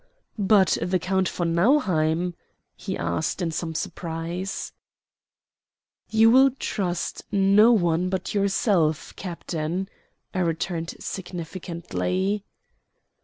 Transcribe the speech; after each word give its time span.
"But 0.39 0.79
the 0.81 0.97
Count 0.97 1.29
von 1.29 1.53
Nauheim?" 1.53 2.33
he 2.75 2.97
asked 2.97 3.39
in 3.39 3.51
some 3.51 3.75
surprise. 3.75 4.73
"You 6.09 6.31
will 6.31 6.49
trust 6.57 7.23
no 7.31 7.71
one 7.71 8.09
but 8.09 8.33
yourself, 8.33 9.15
captain," 9.15 9.87
I 10.33 10.39
returned 10.39 10.95
significantly. 10.99 12.43